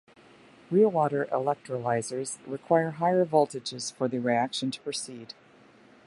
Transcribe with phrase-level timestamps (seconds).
[0.71, 5.35] Real water electrolysers require higher voltages for the reaction to proceed.